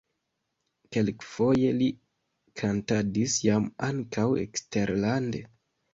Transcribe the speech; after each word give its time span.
Kelkfoje 0.95 1.73
li 1.81 1.89
kantadis 2.61 3.37
jam 3.49 3.69
ankaŭ 3.91 4.27
eksterlande. 4.47 5.45